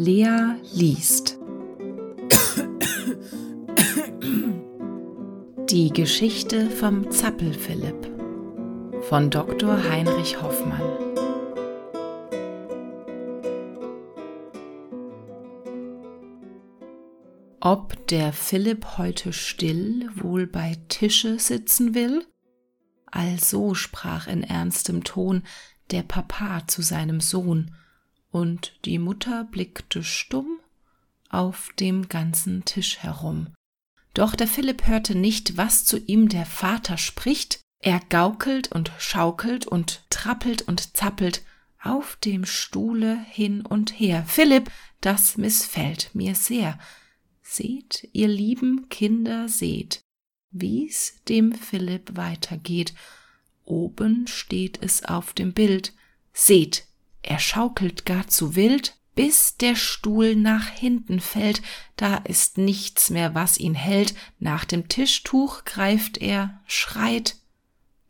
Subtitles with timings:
[0.00, 1.40] Lea liest.
[5.70, 8.08] Die Geschichte vom Zappelphilipp
[9.08, 9.82] von Dr.
[9.90, 10.80] Heinrich Hoffmann.
[17.58, 22.24] Ob der Philipp heute still wohl bei Tische sitzen will?
[23.06, 25.42] Also sprach in ernstem Ton
[25.90, 27.74] der Papa zu seinem Sohn,
[28.30, 30.60] und die Mutter blickte stumm
[31.30, 33.48] auf dem ganzen Tisch herum.
[34.14, 39.66] Doch der Philipp hörte nicht, was zu ihm der Vater spricht, er gaukelt und schaukelt
[39.66, 41.42] und trappelt und zappelt
[41.80, 44.24] auf dem Stuhle hin und her.
[44.26, 44.70] Philipp,
[45.00, 46.78] das missfällt mir sehr.
[47.40, 50.00] Seht, ihr lieben Kinder, seht,
[50.50, 52.94] wie's dem Philipp weitergeht.
[53.64, 55.92] Oben steht es auf dem Bild.
[56.32, 56.87] Seht,
[57.28, 61.60] er schaukelt gar zu wild, bis der Stuhl nach hinten fällt,
[61.96, 67.36] da ist nichts mehr, was ihn hält, nach dem Tischtuch greift er, schreit.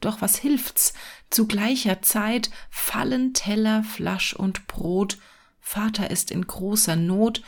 [0.01, 0.95] Doch was hilft's?
[1.31, 5.19] Zu gleicher Zeit fallen Teller, Flasch und Brot,
[5.61, 7.43] Vater ist in großer Not,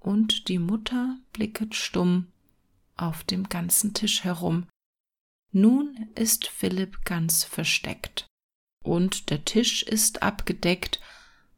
[0.00, 2.28] und die Mutter blicket stumm
[2.96, 4.66] auf dem ganzen Tisch herum.
[5.50, 8.26] Nun ist Philipp ganz versteckt
[8.82, 11.00] und der Tisch ist abgedeckt,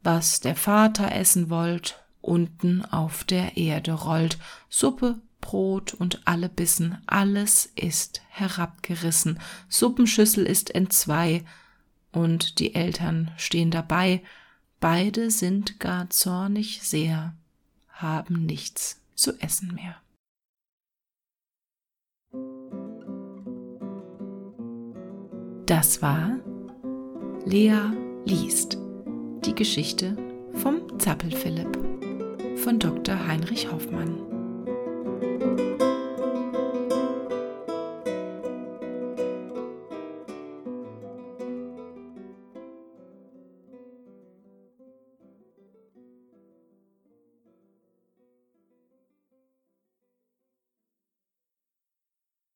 [0.03, 4.37] was der Vater essen wollt, unten auf der Erde rollt,
[4.69, 11.43] Suppe, Brot und alle Bissen, alles ist herabgerissen, Suppenschüssel ist entzwei,
[12.11, 14.23] und die Eltern stehen dabei,
[14.79, 17.35] beide sind gar zornig sehr,
[17.89, 19.97] haben nichts zu essen mehr.
[25.65, 26.39] Das war
[27.47, 27.77] Lea
[28.25, 28.79] liest.
[29.45, 30.17] Die Geschichte
[30.53, 31.77] vom Zappelphilipp
[32.57, 33.27] von Dr.
[33.27, 34.34] Heinrich Hoffmann.